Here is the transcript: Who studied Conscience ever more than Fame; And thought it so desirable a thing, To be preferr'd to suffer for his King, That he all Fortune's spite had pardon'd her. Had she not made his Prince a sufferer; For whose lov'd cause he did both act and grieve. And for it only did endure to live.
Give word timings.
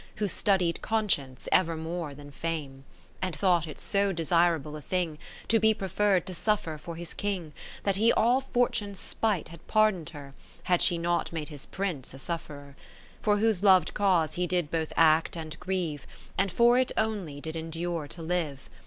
Who 0.15 0.27
studied 0.27 0.81
Conscience 0.81 1.47
ever 1.51 1.77
more 1.77 2.15
than 2.15 2.31
Fame; 2.31 2.85
And 3.21 3.35
thought 3.35 3.67
it 3.67 3.77
so 3.79 4.11
desirable 4.11 4.75
a 4.75 4.81
thing, 4.81 5.19
To 5.49 5.59
be 5.59 5.75
preferr'd 5.75 6.25
to 6.25 6.33
suffer 6.33 6.79
for 6.79 6.95
his 6.95 7.13
King, 7.13 7.53
That 7.83 7.97
he 7.97 8.11
all 8.11 8.41
Fortune's 8.41 8.99
spite 8.99 9.49
had 9.49 9.67
pardon'd 9.67 10.09
her. 10.09 10.33
Had 10.63 10.81
she 10.81 10.97
not 10.97 11.31
made 11.31 11.49
his 11.49 11.67
Prince 11.67 12.15
a 12.15 12.17
sufferer; 12.17 12.75
For 13.21 13.37
whose 13.37 13.61
lov'd 13.61 13.93
cause 13.93 14.33
he 14.33 14.47
did 14.47 14.71
both 14.71 14.91
act 14.97 15.35
and 15.37 15.55
grieve. 15.59 16.07
And 16.35 16.51
for 16.51 16.79
it 16.79 16.91
only 16.97 17.39
did 17.39 17.55
endure 17.55 18.07
to 18.07 18.23
live. 18.23 18.71